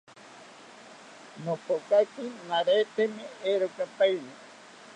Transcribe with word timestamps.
Nopokaki 1.43 2.25
naretemi 2.47 3.25
erokapaeni 3.51 4.33